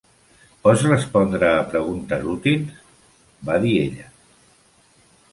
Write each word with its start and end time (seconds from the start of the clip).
"Pots 0.67 0.83
respondre 0.85 1.49
a 1.57 1.65
preguntes 1.73 2.25
útils?", 2.31 2.79
va 3.51 3.57
dir 3.67 3.75
ella. 3.83 4.09